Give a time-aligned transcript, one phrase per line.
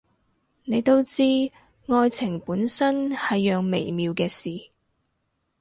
[0.63, 1.21] 你都知，
[1.85, 4.71] 愛情本身係樣微妙嘅事